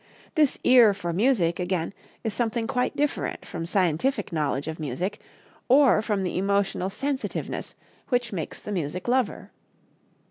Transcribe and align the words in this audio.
This 0.33 0.57
ear 0.63 0.95
for 0.95 1.13
music, 1.13 1.59
again, 1.59 1.93
is 2.23 2.33
something 2.33 2.65
quite 2.65 2.95
different 2.95 3.45
from 3.45 3.67
scientific 3.67 4.33
knowledge 4.33 4.67
of 4.67 4.79
music 4.79 5.19
or 5.69 6.01
from 6.01 6.23
the 6.23 6.39
emotional 6.39 6.89
sensitiveness 6.89 7.75
which 8.09 8.33
makes 8.33 8.59
the 8.59 8.71
music 8.71 9.07
lover. 9.07 9.51